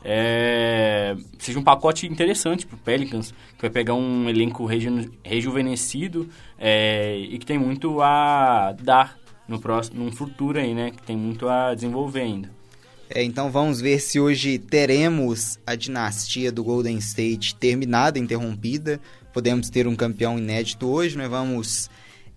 [0.03, 6.27] é, seja um pacote interessante para o Pelicans, que vai pegar um elenco reju rejuvenescido
[6.57, 10.91] é, e que tem muito a dar no próximo, num futuro aí, né?
[10.91, 12.49] Que tem muito a desenvolver ainda.
[13.13, 19.01] É, então vamos ver se hoje teremos a dinastia do Golden State terminada, interrompida.
[19.33, 21.27] Podemos ter um campeão inédito hoje, né?
[21.27, 21.89] Vamos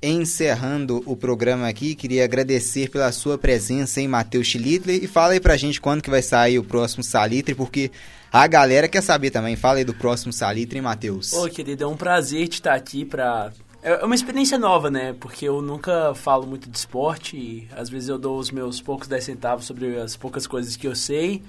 [0.02, 5.40] encerrando o programa aqui, queria agradecer pela sua presença em Matheus Schlittler e fala aí
[5.40, 7.90] pra gente quando que vai sair o próximo Salitre, porque
[8.30, 9.56] a galera quer saber também.
[9.56, 11.32] Fala aí do próximo Salitre, hein, Matheus?
[11.32, 13.52] Ô, querido, é um prazer te estar aqui pra...
[13.84, 15.12] É uma experiência nova, né?
[15.20, 19.06] Porque eu nunca falo muito de esporte e às vezes eu dou os meus poucos
[19.06, 21.42] 10 centavos sobre as poucas coisas que eu sei.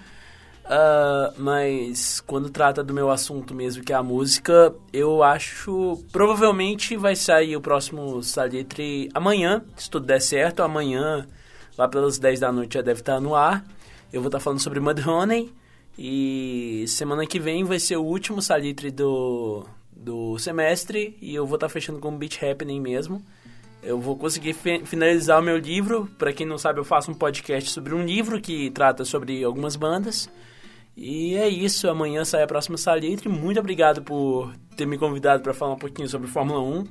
[0.66, 6.04] Uh, mas quando trata do meu assunto mesmo, que é a música, eu acho.
[6.12, 10.62] Provavelmente vai sair o próximo Salitre amanhã, se tudo der certo.
[10.62, 11.26] Amanhã,
[11.78, 13.64] lá pelas 10 da noite, já deve estar no ar.
[14.12, 15.54] Eu vou estar falando sobre Mudhoney.
[15.98, 19.66] E semana que vem vai ser o último Salitre do,
[20.06, 21.18] do semestre.
[21.20, 23.22] E eu vou estar fechando com Beat Happening mesmo.
[23.82, 24.54] Eu vou conseguir
[24.86, 26.10] finalizar o meu livro.
[26.18, 29.76] Para quem não sabe, eu faço um podcast sobre um livro que trata sobre algumas
[29.76, 30.30] bandas.
[30.96, 33.28] E é isso, amanhã sai a próxima Salitre.
[33.28, 36.86] Muito obrigado por ter me convidado para falar um pouquinho sobre Fórmula 1.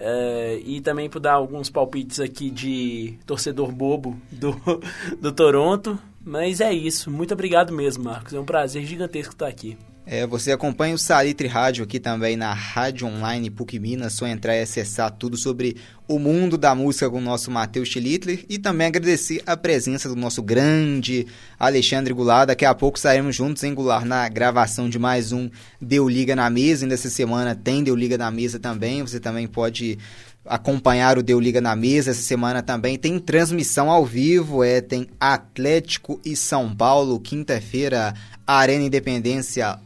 [0.00, 4.54] É, e também por dar alguns palpites aqui de torcedor bobo do,
[5.20, 5.98] do Toronto.
[6.24, 8.34] Mas é isso, muito obrigado mesmo, Marcos.
[8.34, 9.76] É um prazer gigantesco estar aqui.
[10.10, 14.56] É, você acompanha o Salitre Rádio aqui também na Rádio Online PUC Minas, só entrar
[14.56, 15.76] e acessar tudo sobre
[16.08, 20.16] o mundo da música com o nosso Matheus Schlittler e também agradecer a presença do
[20.16, 21.26] nosso grande
[21.58, 22.46] Alexandre Goulart.
[22.46, 26.48] Daqui a pouco sairemos juntos em Goulart na gravação de mais um Deu Liga na
[26.48, 26.86] Mesa.
[26.86, 29.98] Ainda essa semana tem Deu Liga na Mesa também, você também pode
[30.46, 32.12] acompanhar o Deu Liga na Mesa.
[32.12, 38.14] Essa semana também tem transmissão ao vivo, é, tem Atlético e São Paulo, quinta-feira,
[38.46, 39.78] Arena Independência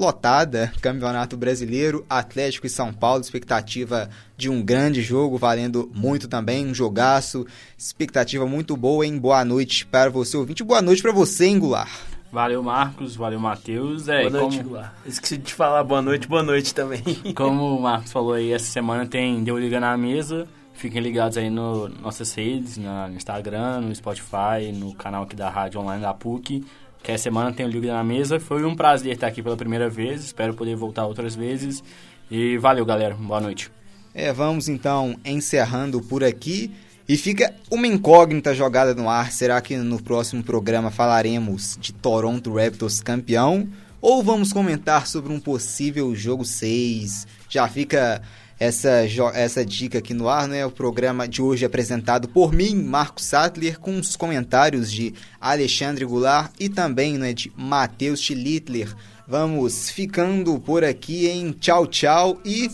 [0.00, 6.66] lotada, Campeonato Brasileiro, Atlético e São Paulo, expectativa de um grande jogo, valendo muito também,
[6.66, 7.46] um jogaço,
[7.76, 9.18] expectativa muito boa, hein?
[9.18, 11.88] Boa noite para você, ouvinte, boa noite para você, Angular.
[12.32, 14.08] Valeu, Marcos, valeu, Matheus.
[14.08, 14.84] É, boa noite, como...
[15.04, 17.02] Esqueci de te falar boa noite, boa noite também.
[17.34, 20.46] Como o Marcos falou aí, essa semana tem Deu Liga na Mesa,
[20.80, 25.78] Fiquem ligados aí no nossas redes, no Instagram, no Spotify, no canal aqui da Rádio
[25.78, 26.64] Online da PUC
[27.02, 28.38] que a semana tem o Liga na Mesa.
[28.38, 31.82] Foi um prazer estar aqui pela primeira vez, espero poder voltar outras vezes.
[32.30, 33.14] E valeu, galera.
[33.14, 33.70] Boa noite.
[34.14, 36.70] É, vamos então encerrando por aqui.
[37.08, 39.32] E fica uma incógnita jogada no ar.
[39.32, 43.68] Será que no próximo programa falaremos de Toronto Raptors campeão?
[44.00, 47.26] Ou vamos comentar sobre um possível jogo 6?
[47.48, 48.22] Já fica
[48.60, 50.66] essa, essa dica aqui no ar, né?
[50.66, 56.04] O programa de hoje é apresentado por mim, Marco Sattler, com os comentários de Alexandre
[56.04, 58.94] Goulart e também né, de Matheus Schlittler.
[59.26, 62.70] Vamos ficando por aqui em tchau, tchau e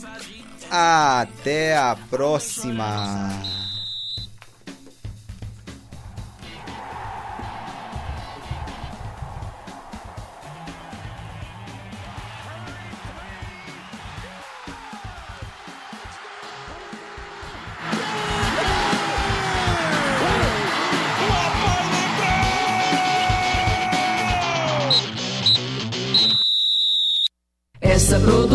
[0.68, 3.75] até a próxima!